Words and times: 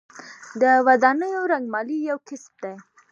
د 0.61 0.63
ودانیو 0.87 1.49
رنګمالي 1.51 1.97
یو 2.09 2.17
کسب 2.27 2.53
دی 2.63 2.73